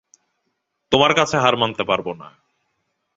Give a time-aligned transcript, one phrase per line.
[0.91, 2.27] তোমার কাছে হার মানতে পারব না।